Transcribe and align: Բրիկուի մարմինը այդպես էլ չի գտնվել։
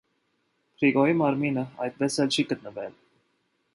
Բրիկուի 0.77 1.13
մարմինը 1.19 1.65
այդպես 1.89 2.17
էլ 2.25 2.33
չի 2.39 2.47
գտնվել։ 2.55 2.97